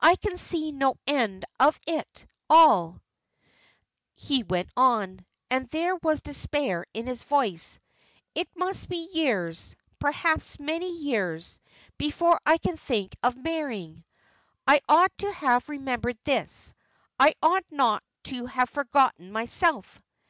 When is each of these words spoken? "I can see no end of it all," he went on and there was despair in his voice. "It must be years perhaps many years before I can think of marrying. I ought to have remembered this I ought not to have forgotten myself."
"I 0.00 0.16
can 0.16 0.38
see 0.38 0.72
no 0.72 0.94
end 1.06 1.44
of 1.60 1.78
it 1.86 2.24
all," 2.48 3.02
he 4.14 4.42
went 4.42 4.70
on 4.78 5.26
and 5.50 5.68
there 5.68 5.94
was 5.96 6.22
despair 6.22 6.86
in 6.94 7.06
his 7.06 7.22
voice. 7.22 7.78
"It 8.34 8.48
must 8.56 8.88
be 8.88 9.10
years 9.12 9.76
perhaps 9.98 10.58
many 10.58 10.90
years 10.96 11.60
before 11.98 12.40
I 12.46 12.56
can 12.56 12.78
think 12.78 13.14
of 13.22 13.36
marrying. 13.36 14.06
I 14.66 14.80
ought 14.88 15.12
to 15.18 15.30
have 15.32 15.68
remembered 15.68 16.16
this 16.24 16.72
I 17.20 17.34
ought 17.42 17.66
not 17.70 18.02
to 18.24 18.46
have 18.46 18.70
forgotten 18.70 19.30
myself." 19.32 20.00